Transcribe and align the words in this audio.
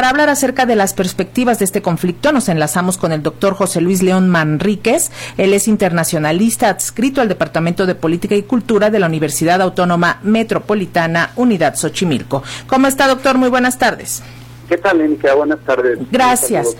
para 0.00 0.08
hablar 0.08 0.30
acerca 0.30 0.64
de 0.64 0.76
las 0.76 0.94
perspectivas 0.94 1.58
de 1.58 1.66
este 1.66 1.82
conflicto, 1.82 2.32
nos 2.32 2.48
enlazamos 2.48 2.96
con 2.96 3.12
el 3.12 3.22
doctor 3.22 3.52
José 3.52 3.82
Luis 3.82 4.02
León 4.02 4.30
Manríquez. 4.30 5.10
Él 5.36 5.52
es 5.52 5.68
internacionalista 5.68 6.70
adscrito 6.70 7.20
al 7.20 7.28
Departamento 7.28 7.84
de 7.84 7.94
Política 7.94 8.34
y 8.34 8.44
Cultura 8.44 8.88
de 8.88 8.98
la 8.98 9.08
Universidad 9.08 9.60
Autónoma 9.60 10.18
Metropolitana 10.22 11.32
Unidad 11.36 11.76
Xochimilco. 11.76 12.42
¿Cómo 12.66 12.86
está, 12.86 13.08
doctor? 13.08 13.36
Muy 13.36 13.50
buenas 13.50 13.76
tardes. 13.76 14.22
¿Qué 14.70 14.78
tal, 14.78 15.00
Enrique? 15.00 15.28
Buenas 15.32 15.58
tardes. 15.64 15.98
Gracias. 16.12 16.76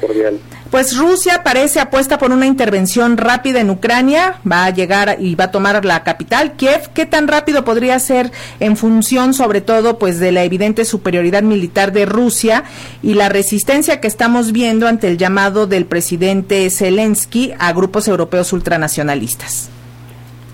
Pues 0.71 0.97
Rusia 0.97 1.43
parece 1.43 1.81
apuesta 1.81 2.19
por 2.19 2.31
una 2.31 2.47
intervención 2.47 3.17
rápida 3.17 3.59
en 3.59 3.69
Ucrania, 3.69 4.39
va 4.51 4.67
a 4.67 4.71
llegar 4.71 5.17
y 5.19 5.35
va 5.35 5.47
a 5.47 5.51
tomar 5.51 5.85
la 5.85 6.05
capital, 6.05 6.53
Kiev. 6.53 6.91
¿Qué 6.95 7.05
tan 7.05 7.27
rápido 7.27 7.65
podría 7.65 7.99
ser 7.99 8.31
en 8.61 8.77
función, 8.77 9.35
sobre 9.35 9.61
todo, 9.61 9.99
pues 9.99 10.21
de 10.21 10.31
la 10.31 10.45
evidente 10.45 10.85
superioridad 10.85 11.43
militar 11.43 11.91
de 11.91 12.07
Rusia 12.07 12.63
y 13.03 13.15
la 13.15 13.29
resistencia 13.29 14.01
que 14.01 14.07
estamos 14.07 14.53
viendo 14.53 14.87
ante 14.87 15.09
el 15.09 15.19
llamado 15.19 15.67
del 15.67 15.85
presidente 15.85 16.71
Zelensky 16.71 17.55
a 17.59 17.73
grupos 17.73 18.07
europeos 18.07 18.53
ultranacionalistas? 18.53 19.69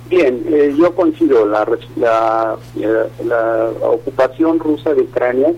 Bien, 0.09 0.43
eh, 0.49 0.75
yo 0.79 0.95
coincido. 0.95 1.45
La, 1.45 1.69
la, 1.97 2.57
eh, 2.81 3.11
la 3.27 3.69
ocupación 3.83 4.59
rusa 4.59 4.95
de 4.95 5.03
Ucrania 5.03 5.53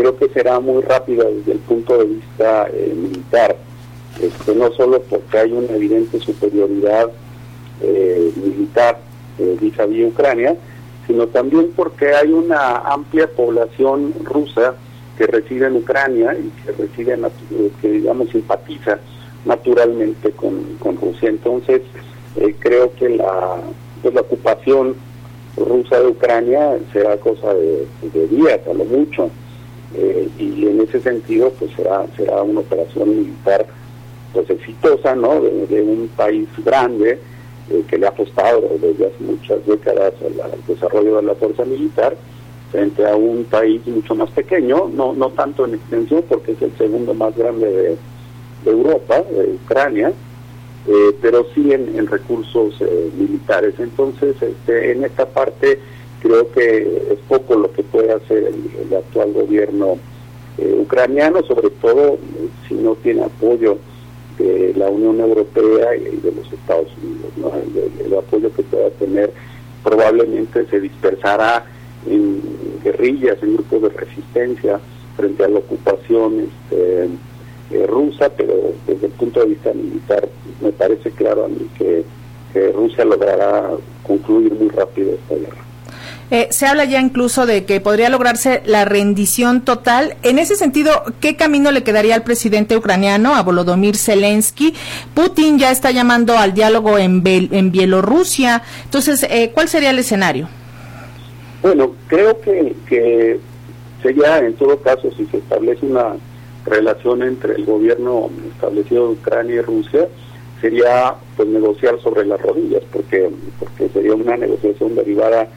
creo 0.00 0.16
que 0.16 0.30
será 0.30 0.58
muy 0.60 0.80
rápida 0.80 1.24
desde 1.24 1.52
el 1.52 1.58
punto 1.58 1.98
de 1.98 2.06
vista 2.06 2.66
eh, 2.72 2.94
militar, 2.96 3.54
este, 4.18 4.54
no 4.54 4.72
solo 4.72 5.02
porque 5.02 5.38
hay 5.38 5.52
una 5.52 5.74
evidente 5.76 6.18
superioridad 6.20 7.10
eh, 7.82 8.32
militar 8.36 8.98
eh, 9.38 9.58
vis-a-vis 9.60 10.08
Ucrania, 10.08 10.56
sino 11.06 11.26
también 11.26 11.72
porque 11.76 12.14
hay 12.14 12.32
una 12.32 12.78
amplia 12.78 13.28
población 13.28 14.14
rusa 14.24 14.74
que 15.18 15.26
reside 15.26 15.66
en 15.66 15.76
Ucrania 15.76 16.34
y 16.34 16.50
que 16.64 16.72
reside, 16.72 17.18
que 17.82 17.90
digamos 17.90 18.30
simpatiza 18.30 18.98
naturalmente 19.44 20.30
con, 20.30 20.78
Rusia. 20.98 21.28
Entonces, 21.28 21.82
creo 22.60 22.94
que 22.94 23.10
la, 23.10 23.56
pues, 24.00 24.14
la 24.14 24.22
ocupación 24.22 24.94
rusa 25.58 26.00
de 26.00 26.06
Ucrania 26.06 26.78
será 26.90 27.18
cosa 27.18 27.52
de, 27.52 27.86
de 28.14 28.28
días, 28.28 28.60
a 28.66 28.72
lo 28.72 28.84
mucho. 28.86 29.30
Eh, 29.92 30.28
y 30.38 30.66
en 30.68 30.80
ese 30.82 31.00
sentido 31.00 31.50
pues 31.58 31.72
será 31.74 32.06
será 32.16 32.44
una 32.44 32.60
operación 32.60 33.08
militar 33.08 33.66
pues 34.32 34.48
exitosa 34.48 35.16
no 35.16 35.40
de, 35.40 35.82
un 35.82 36.08
país 36.16 36.48
grande 36.64 37.18
eh, 37.68 37.82
que 37.88 37.98
le 37.98 38.06
ha 38.06 38.10
apostado 38.10 38.62
desde 38.80 39.06
hace 39.06 39.24
muchas 39.24 39.66
décadas 39.66 40.14
al, 40.22 40.64
desarrollo 40.68 41.16
de 41.16 41.22
la 41.24 41.34
fuerza 41.34 41.64
militar 41.64 42.16
frente 42.70 43.04
a 43.04 43.16
un 43.16 43.42
país 43.42 43.84
mucho 43.88 44.14
más 44.14 44.30
pequeño 44.30 44.88
no 44.94 45.12
no 45.12 45.30
tanto 45.30 45.64
en 45.64 45.74
extensión 45.74 46.22
porque 46.28 46.52
es 46.52 46.62
el 46.62 46.78
segundo 46.78 47.12
más 47.12 47.36
grande 47.36 47.66
de, 48.64 48.70
Europa 48.70 49.20
de 49.22 49.54
Ucrania 49.64 50.12
eh, 50.86 51.16
pero 51.20 51.46
sí 51.52 51.72
en, 51.72 52.06
recursos 52.06 52.74
militares. 53.16 53.74
Entonces 53.78 54.36
este 54.40 54.92
en 54.92 55.04
esta 55.04 55.26
parte 55.26 55.78
creo 56.20 56.50
que 56.52 57.12
es 57.12 57.18
poco 57.28 57.56
lo 57.56 57.72
que 57.72 57.82
puede 57.82 58.12
hacer 58.12 58.44
el, 58.44 58.94
actual 58.94 59.32
gobierno 59.32 59.98
eh, 60.58 60.76
ucraniano, 60.78 61.42
sobre 61.42 61.70
todo 61.70 62.18
si 62.68 62.74
no 62.74 62.94
tiene 62.96 63.24
apoyo 63.24 63.78
de 64.38 64.72
la 64.76 64.88
Unión 64.88 65.20
Europea 65.20 65.96
y 65.96 66.16
de 66.16 66.32
los 66.32 66.52
Estados 66.52 66.88
Unidos. 67.02 67.54
El, 68.04 68.14
apoyo 68.16 68.52
que 68.54 68.62
pueda 68.62 68.90
tener 68.90 69.32
probablemente 69.82 70.66
se 70.66 70.80
dispersará 70.80 71.64
en 72.06 72.42
guerrillas, 72.82 73.38
en 73.42 73.54
grupos 73.54 73.82
de 73.82 73.88
resistencia 73.90 74.80
frente 75.16 75.44
a 75.44 75.48
la 75.48 75.58
ocupación 75.58 76.40
este, 76.40 77.08
eh, 77.70 77.86
rusa, 77.86 78.30
pero 78.36 78.54
desde 78.86 79.06
el 79.06 79.12
punto 79.12 79.40
de 79.40 79.46
vista 79.46 79.72
militar 79.72 80.28
me 80.60 80.72
parece 80.72 81.10
claro 81.12 81.44
a 81.44 81.48
mí 81.48 81.68
que 81.78 82.04
Rusia 82.72 83.04
logrará 83.04 83.70
concluir 84.02 84.52
muy 84.54 84.68
rápido 84.70 85.12
esta 85.12 85.36
guerra. 85.36 85.69
Eh, 86.30 86.48
se 86.50 86.66
habla 86.66 86.84
ya 86.84 87.00
incluso 87.00 87.44
de 87.44 87.64
que 87.64 87.80
podría 87.80 88.08
lograrse 88.08 88.62
la 88.64 88.84
rendición 88.84 89.62
total. 89.62 90.16
En 90.22 90.38
ese 90.38 90.54
sentido, 90.54 91.02
¿qué 91.20 91.36
camino 91.36 91.72
le 91.72 91.82
quedaría 91.82 92.14
al 92.14 92.22
presidente 92.22 92.76
ucraniano, 92.76 93.34
a 93.34 93.42
Volodymyr 93.42 93.96
Zelensky? 93.96 94.74
Putin 95.14 95.58
ya 95.58 95.72
está 95.72 95.90
llamando 95.90 96.38
al 96.38 96.54
diálogo 96.54 96.98
en, 96.98 97.22
en 97.24 97.72
Bielorrusia. 97.72 98.62
Entonces, 98.84 99.26
eh, 99.28 99.50
¿cuál 99.52 99.68
sería 99.68 99.90
el 99.90 99.98
escenario? 99.98 100.48
Bueno, 101.62 101.94
creo 102.06 102.40
que, 102.40 102.76
que 102.88 103.40
sería, 104.02 104.38
en 104.38 104.54
todo 104.54 104.80
caso, 104.80 105.10
si 105.16 105.26
se 105.26 105.38
establece 105.38 105.84
una 105.84 106.14
relación 106.64 107.22
entre 107.22 107.54
el 107.54 107.64
gobierno 107.64 108.30
establecido 108.54 109.08
de 109.08 109.12
Ucrania 109.14 109.56
y 109.56 109.60
Rusia, 109.62 110.06
sería 110.60 111.14
pues 111.36 111.48
negociar 111.48 112.00
sobre 112.00 112.24
las 112.24 112.40
rodillas, 112.40 112.82
porque 112.92 113.30
porque 113.58 113.88
sería 113.88 114.14
una 114.14 114.36
negociación 114.36 114.94
derivada 114.94 115.48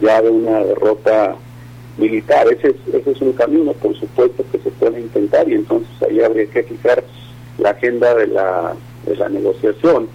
ya 0.00 0.22
de 0.22 0.30
una 0.30 0.60
derrota 0.60 1.36
militar. 1.98 2.46
Ese 2.50 2.68
es, 2.68 2.94
ese 2.94 3.10
es 3.12 3.20
un 3.20 3.32
camino, 3.32 3.72
por 3.74 3.94
supuesto, 3.98 4.44
que 4.50 4.58
se 4.58 4.70
puede 4.70 5.00
intentar 5.00 5.48
y 5.48 5.54
entonces 5.54 5.90
ahí 6.08 6.20
habría 6.20 6.46
que 6.46 6.62
fijar 6.62 7.04
la 7.58 7.70
agenda 7.70 8.14
de 8.14 8.26
la, 8.26 8.74
de 9.06 9.16
la 9.16 9.28
negociación. 9.28 10.08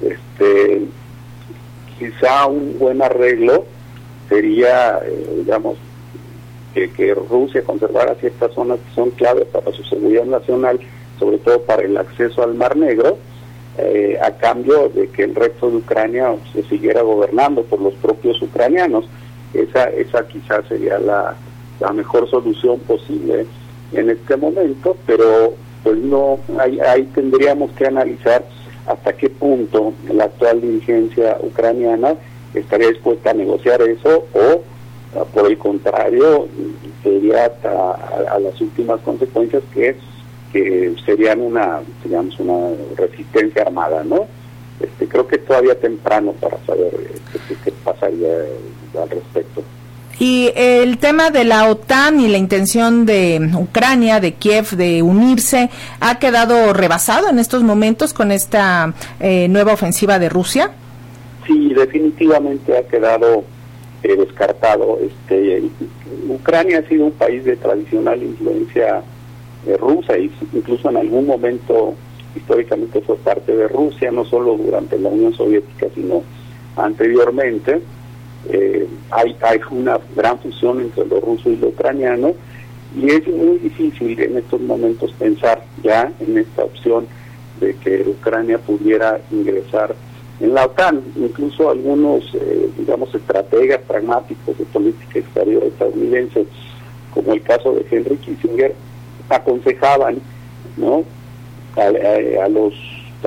Este, 0.00 0.82
quizá 1.98 2.46
un 2.46 2.78
buen 2.78 3.02
arreglo 3.02 3.64
sería, 4.28 4.98
eh, 5.04 5.26
digamos, 5.38 5.76
que, 6.74 7.14
Rusia 7.14 7.62
conservara 7.62 8.14
ciertas 8.14 8.52
zonas 8.52 8.78
que 8.78 8.94
son 8.94 9.10
claves 9.10 9.46
para 9.46 9.70
su 9.72 9.84
seguridad 9.84 10.24
nacional, 10.24 10.80
sobre 11.18 11.38
todo 11.38 11.60
para 11.62 11.82
el 11.82 11.96
acceso 11.96 12.42
al 12.42 12.54
Mar 12.54 12.76
Negro, 12.76 13.18
eh, 13.78 14.18
a 14.22 14.30
cambio 14.32 14.88
de 14.88 15.08
que 15.08 15.24
el 15.24 15.34
resto 15.34 15.70
de 15.70 15.76
Ucrania 15.76 16.34
se 16.52 16.62
siguiera 16.64 17.02
gobernando 17.02 17.62
por 17.62 17.80
los 17.80 17.94
propios 17.94 18.40
ucranianos. 18.42 19.04
Esa, 19.54 19.84
esa 19.90 20.26
quizás 20.26 20.64
sería 20.68 20.98
la, 20.98 21.34
la 21.80 21.92
mejor 21.92 22.28
solución 22.30 22.78
posible 22.80 23.46
en 23.92 24.10
este 24.10 24.36
momento, 24.36 24.96
pero 25.06 25.54
pues 25.82 25.98
no, 25.98 26.38
ahí, 26.58 27.02
tendríamos 27.14 27.72
que 27.72 27.86
analizar 27.86 28.44
hasta 28.86 29.12
qué 29.14 29.30
punto 29.30 29.92
la 30.12 30.24
actual 30.24 30.60
dirigencia 30.60 31.38
ucraniana 31.40 32.14
estaría 32.54 32.88
dispuesta 32.88 33.30
a 33.30 33.34
negociar 33.34 33.82
eso 33.82 34.26
o 34.32 35.24
por 35.34 35.46
el 35.46 35.58
contrario 35.58 36.48
sería 37.02 37.52
a, 37.64 38.34
a, 38.34 38.38
las 38.38 38.60
últimas 38.60 39.00
consecuencias 39.00 39.62
que 39.72 39.96
que 40.52 40.94
serían 41.06 41.40
una 41.40 41.80
digamos 42.04 42.38
una 42.40 42.70
resistencia 42.96 43.62
armada 43.62 44.02
no 44.04 44.26
este 44.80 45.08
creo 45.08 45.26
que 45.26 45.36
es 45.36 45.44
todavía 45.44 45.78
temprano 45.78 46.32
para 46.32 46.58
saber 46.64 46.92
este, 47.34 47.56
qué 47.64 47.72
pasaría 47.84 48.28
al 49.00 49.10
respecto. 49.10 49.62
Y 50.18 50.52
el 50.54 50.98
tema 50.98 51.30
de 51.30 51.42
la 51.42 51.68
OTAN 51.68 52.20
y 52.20 52.28
la 52.28 52.38
intención 52.38 53.06
de 53.06 53.50
Ucrania, 53.58 54.20
de 54.20 54.34
Kiev, 54.34 54.70
de 54.70 55.02
unirse, 55.02 55.70
¿ha 56.00 56.18
quedado 56.18 56.72
rebasado 56.72 57.28
en 57.28 57.38
estos 57.38 57.64
momentos 57.64 58.12
con 58.12 58.30
esta 58.30 58.94
eh, 59.18 59.48
nueva 59.48 59.72
ofensiva 59.72 60.18
de 60.20 60.28
Rusia? 60.28 60.70
Sí, 61.46 61.72
definitivamente 61.74 62.76
ha 62.76 62.86
quedado 62.86 63.42
eh, 64.04 64.16
descartado. 64.16 64.98
Este, 65.02 65.62
Ucrania 66.28 66.78
ha 66.78 66.88
sido 66.88 67.06
un 67.06 67.12
país 67.12 67.44
de 67.44 67.56
tradicional 67.56 68.22
influencia 68.22 69.02
eh, 69.66 69.76
rusa 69.76 70.16
y 70.18 70.30
incluso 70.52 70.90
en 70.90 70.98
algún 70.98 71.26
momento 71.26 71.94
históricamente 72.34 73.00
fue 73.00 73.16
parte 73.16 73.54
de 73.54 73.68
Rusia, 73.68 74.10
no 74.10 74.24
solo 74.24 74.56
durante 74.56 74.98
la 74.98 75.08
Unión 75.08 75.34
Soviética, 75.34 75.86
sino 75.94 76.22
anteriormente. 76.76 77.80
Eh, 78.48 78.88
hay, 79.10 79.36
hay 79.42 79.60
una 79.70 79.98
gran 80.16 80.38
fusión 80.38 80.80
entre 80.80 81.06
lo 81.06 81.20
ruso 81.20 81.48
y 81.48 81.56
lo 81.56 81.68
ucraniano 81.68 82.34
y 83.00 83.10
es 83.10 83.26
muy 83.26 83.58
difícil 83.58 84.20
en 84.20 84.36
estos 84.36 84.60
momentos 84.60 85.12
pensar 85.12 85.64
ya 85.82 86.12
en 86.20 86.38
esta 86.38 86.64
opción 86.64 87.06
de 87.60 87.74
que 87.76 88.02
Ucrania 88.06 88.58
pudiera 88.58 89.20
ingresar 89.30 89.94
en 90.40 90.54
la 90.54 90.66
OTAN. 90.66 91.02
Incluso 91.16 91.70
algunos, 91.70 92.24
eh, 92.34 92.68
digamos, 92.76 93.14
estrategas 93.14 93.80
pragmáticos 93.88 94.58
de 94.58 94.64
política 94.66 95.20
exterior 95.20 95.62
estadounidense, 95.64 96.44
como 97.14 97.32
el 97.32 97.42
caso 97.42 97.72
de 97.72 97.86
Henry 97.90 98.16
Kissinger, 98.16 98.74
aconsejaban 99.30 100.20
¿no? 100.76 101.04
A, 101.76 102.44
a 102.44 102.48
los, 102.48 102.74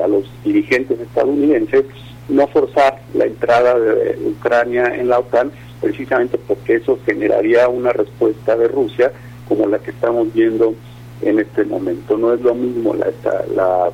a 0.01 0.07
los 0.07 0.29
dirigentes 0.43 0.99
estadounidenses 0.99 1.85
no 2.29 2.47
forzar 2.47 3.01
la 3.13 3.25
entrada 3.25 3.77
de 3.79 4.17
Ucrania 4.25 4.95
en 4.95 5.09
la 5.09 5.19
OTAN, 5.19 5.51
precisamente 5.81 6.37
porque 6.37 6.75
eso 6.75 6.97
generaría 7.05 7.67
una 7.69 7.93
respuesta 7.93 8.55
de 8.55 8.67
Rusia 8.67 9.11
como 9.47 9.67
la 9.67 9.79
que 9.79 9.91
estamos 9.91 10.33
viendo 10.33 10.73
en 11.21 11.39
este 11.39 11.63
momento. 11.63 12.17
No 12.17 12.33
es 12.33 12.41
lo 12.41 12.55
mismo 12.55 12.95
la, 12.95 13.11
la, 13.55 13.91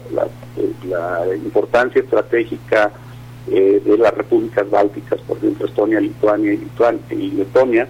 la, 0.88 1.36
importancia 1.36 2.02
estratégica 2.02 2.92
eh, 3.50 3.82
de 3.84 3.98
las 3.98 4.14
repúblicas 4.14 4.70
bálticas, 4.70 5.20
por 5.22 5.38
ejemplo 5.38 5.66
Estonia, 5.66 6.00
Lituania 6.00 6.54
y, 7.12 7.32
Letonia, 7.32 7.88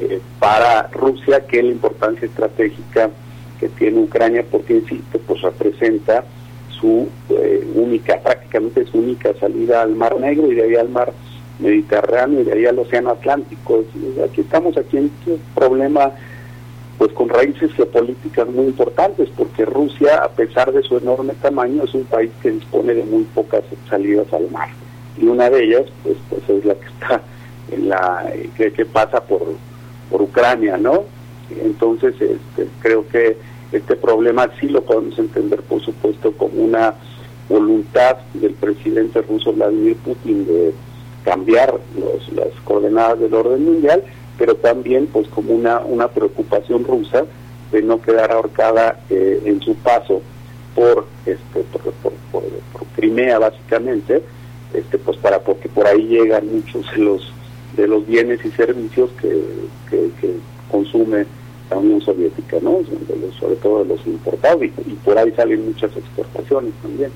eh, 0.00 0.20
para 0.38 0.88
Rusia 0.88 1.46
que 1.46 1.62
la 1.62 1.70
importancia 1.70 2.26
estratégica 2.26 3.10
que 3.58 3.68
tiene 3.68 4.00
Ucrania, 4.00 4.44
porque 4.50 4.74
insisto, 4.74 5.18
pues 5.26 5.42
representa 5.42 6.24
su 6.80 7.08
eh, 7.30 7.66
única, 7.74 8.20
prácticamente 8.20 8.86
su 8.86 8.98
única 8.98 9.34
salida 9.40 9.82
al 9.82 9.94
Mar 9.94 10.18
Negro 10.20 10.50
y 10.50 10.54
de 10.54 10.62
ahí 10.64 10.74
al 10.76 10.88
Mar 10.88 11.12
Mediterráneo 11.58 12.40
y 12.40 12.44
de 12.44 12.52
ahí 12.52 12.66
al 12.66 12.78
Océano 12.78 13.10
Atlántico. 13.10 13.84
Aquí 14.24 14.42
estamos 14.42 14.76
aquí 14.76 14.96
en 14.96 15.10
un 15.26 15.40
problema 15.54 16.12
pues 16.98 17.12
con 17.12 17.28
raíces 17.28 17.72
geopolíticas 17.74 18.48
muy 18.48 18.66
importantes, 18.66 19.28
porque 19.36 19.64
Rusia, 19.64 20.24
a 20.24 20.28
pesar 20.30 20.72
de 20.72 20.82
su 20.82 20.98
enorme 20.98 21.34
tamaño, 21.34 21.84
es 21.84 21.94
un 21.94 22.04
país 22.04 22.30
que 22.42 22.50
dispone 22.50 22.92
de 22.92 23.04
muy 23.04 23.22
pocas 23.22 23.62
salidas 23.88 24.32
al 24.32 24.50
mar. 24.50 24.68
Y 25.16 25.26
una 25.26 25.48
de 25.48 25.62
ellas, 25.62 25.84
pues, 26.02 26.16
pues 26.28 26.42
es 26.48 26.64
la 26.64 26.74
que 26.74 26.86
está 26.86 27.22
en 27.70 27.88
la 27.88 28.32
que, 28.56 28.72
que 28.72 28.84
pasa 28.84 29.20
por, 29.20 29.42
por 30.10 30.22
Ucrania, 30.22 30.76
¿no? 30.76 31.04
Entonces, 31.50 32.14
este, 32.20 32.68
creo 32.80 33.06
que 33.08 33.36
este 33.72 33.96
problema 33.96 34.50
sí 34.60 34.68
lo 34.68 34.82
podemos 34.82 35.18
entender, 35.18 35.60
por 35.62 35.82
supuesto, 35.82 36.32
como 36.32 36.62
una 36.62 36.94
voluntad 37.48 38.18
del 38.34 38.54
presidente 38.54 39.22
ruso 39.22 39.52
Vladimir 39.52 39.96
Putin 39.96 40.46
de 40.46 40.72
cambiar 41.24 41.74
las 42.34 42.52
coordenadas 42.64 43.20
del 43.20 43.34
orden 43.34 43.64
mundial 43.64 44.04
pero 44.38 44.54
también 44.54 45.08
pues 45.08 45.28
como 45.28 45.52
una, 45.52 45.80
una 45.80 46.08
preocupación 46.08 46.84
rusa 46.84 47.24
de 47.72 47.82
no 47.82 48.00
quedar 48.00 48.32
ahorcada 48.32 49.00
eh, 49.10 49.42
en 49.44 49.60
su 49.60 49.74
paso 49.74 50.22
por 50.74 51.06
este 51.26 51.60
por, 51.72 52.12
por, 52.32 52.42
Crimea 52.94 53.38
básicamente 53.38 54.22
este 54.72 54.98
pues 54.98 55.16
para 55.18 55.40
porque 55.40 55.68
por 55.68 55.86
ahí 55.86 56.06
llegan 56.06 56.50
muchos 56.50 56.90
de 56.92 56.98
los 56.98 57.32
de 57.76 57.86
los 57.86 58.06
bienes 58.06 58.44
y 58.44 58.50
servicios 58.50 59.10
que, 59.20 59.38
consume 60.70 61.24
la 61.70 61.78
Unión 61.78 62.00
Soviética 62.00 62.58
no 62.62 62.80
sobre 63.38 63.56
todo 63.56 63.84
de 63.84 63.94
los 63.94 64.06
importados 64.06 64.64
y 64.64 64.94
por 65.04 65.18
ahí 65.18 65.32
salen 65.32 65.66
muchas 65.66 65.96
exportaciones 65.96 66.72
también 66.82 67.10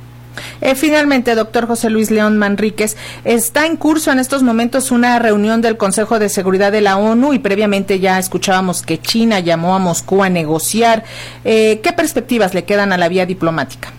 eh, 0.61 0.75
finalmente, 0.75 1.35
doctor 1.35 1.67
José 1.67 1.91
Luis 1.91 2.11
León 2.11 2.39
Manríquez, 2.39 2.97
está 3.25 3.67
en 3.67 3.77
curso 3.77 4.13
en 4.13 4.19
estos 4.19 4.43
momentos 4.43 4.91
una 4.91 5.19
reunión 5.19 5.61
del 5.61 5.77
Consejo 5.77 6.19
de 6.19 6.29
Seguridad 6.29 6.73
de 6.73 6.81
la 6.81 6.97
ONU 6.97 7.33
y 7.33 7.39
previamente 7.39 7.99
ya 7.99 8.19
escuchábamos 8.19 8.83
que 8.83 8.99
China 8.99 9.41
llamó 9.41 9.75
a 9.75 9.79
Moscú 9.79 10.23
a 10.23 10.31
negociar. 10.31 11.05
Eh, 11.45 11.81
¿Qué 11.83 11.93
perspectivas 11.93 12.55
le 12.55 12.65
quedan 12.65 12.93
a 12.93 12.99
la 12.99 13.09
vía 13.09 13.27
diplomática? 13.27 13.91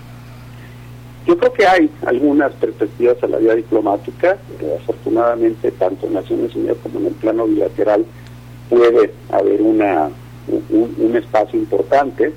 Yo 1.27 1.37
creo 1.37 1.53
que 1.53 1.67
hay 1.67 1.89
algunas 2.05 2.51
perspectivas 2.53 3.21
a 3.23 3.27
la 3.27 3.37
vía 3.37 3.55
diplomática. 3.55 4.37
Eh, 4.59 4.77
afortunadamente, 4.81 5.71
tanto 5.71 6.07
en 6.07 6.13
Naciones 6.13 6.55
Unidas 6.55 6.77
como 6.81 6.99
en 6.99 7.07
el 7.07 7.13
plano 7.13 7.45
bilateral 7.45 8.05
puede 8.69 9.13
haber 9.31 9.61
una, 9.61 10.09
un 10.47 11.15
espacio 11.15 11.59
importante. 11.59 12.33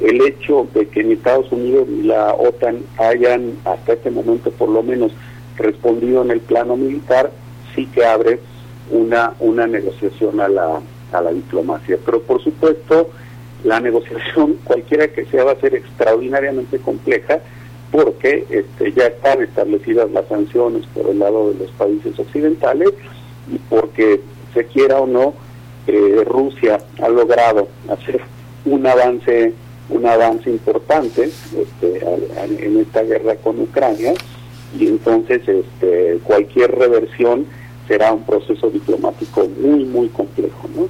El 0.00 0.22
hecho 0.22 0.66
de 0.74 0.88
que 0.88 1.04
ni 1.04 1.14
Estados 1.14 1.50
Unidos 1.52 1.86
ni 1.88 2.02
la 2.02 2.34
OTAN 2.34 2.80
hayan 2.98 3.52
hasta 3.64 3.92
este 3.92 4.10
momento 4.10 4.50
por 4.50 4.68
lo 4.68 4.82
menos 4.82 5.12
respondido 5.56 6.22
en 6.22 6.30
el 6.30 6.40
plano 6.40 6.76
militar 6.76 7.30
sí 7.74 7.86
que 7.86 8.04
abre 8.04 8.40
una 8.90 9.34
una 9.38 9.66
negociación 9.66 10.40
a 10.40 10.48
la 10.48 10.80
a 11.12 11.20
la 11.20 11.32
diplomacia. 11.32 11.98
Pero 12.04 12.22
por 12.22 12.42
supuesto 12.42 13.10
la 13.62 13.80
negociación 13.80 14.58
cualquiera 14.64 15.08
que 15.08 15.26
sea 15.26 15.44
va 15.44 15.52
a 15.52 15.60
ser 15.60 15.74
extraordinariamente 15.74 16.78
compleja 16.78 17.40
porque 17.90 18.44
este, 18.50 18.92
ya 18.92 19.06
están 19.06 19.42
establecidas 19.42 20.10
las 20.10 20.26
sanciones 20.26 20.84
por 20.86 21.08
el 21.08 21.20
lado 21.20 21.52
de 21.52 21.60
los 21.60 21.70
países 21.72 22.18
occidentales 22.18 22.88
y 23.52 23.58
porque 23.70 24.20
se 24.52 24.64
quiera 24.66 24.98
o 25.00 25.06
no 25.06 25.34
eh, 25.86 26.24
Rusia 26.24 26.78
ha 27.02 27.08
logrado 27.08 27.68
hacer 27.88 28.20
un 28.64 28.86
avance 28.86 29.52
un 29.90 30.06
avance 30.06 30.48
importante 30.48 31.24
este, 31.24 32.02
en 32.48 32.78
esta 32.78 33.02
guerra 33.02 33.36
con 33.36 33.60
Ucrania 33.60 34.14
y 34.78 34.86
entonces 34.86 35.42
este, 35.46 36.18
cualquier 36.24 36.74
reversión 36.74 37.46
será 37.86 38.12
un 38.12 38.24
proceso 38.24 38.70
diplomático 38.70 39.46
muy, 39.60 39.84
muy 39.84 40.08
complejo. 40.08 40.68
¿no? 40.74 40.88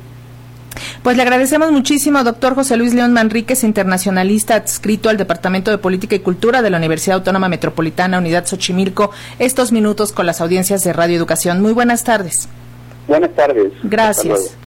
Pues 1.02 1.17
le 1.17 1.23
agradecemos 1.23 1.70
muchísimo, 1.73 2.23
doctor 2.25 2.55
José 2.55 2.76
Luis 2.76 2.94
León 2.94 3.12
Manríquez, 3.12 3.64
internacionalista 3.64 4.55
adscrito 4.55 5.08
al 5.08 5.17
Departamento 5.17 5.70
de 5.70 5.79
Política 5.79 6.14
y 6.17 6.20
Cultura 6.20 6.62
de 6.62 6.70
la 6.70 6.79
Universidad 6.79 7.19
Autónoma 7.19 7.49
Metropolitana 7.49 8.19
Unidad 8.19 8.46
Xochimilco, 8.46 9.11
estos 9.38 9.73
minutos 9.73 10.12
con 10.12 10.26
las 10.26 10.41
audiencias 10.41 10.82
de 10.82 10.93
Radio 10.93 11.17
Educación. 11.17 11.61
Muy 11.61 11.73
buenas 11.73 12.05
tardes. 12.05 12.49
Buenas 13.06 13.35
tardes. 13.35 13.73
Gracias. 13.82 14.56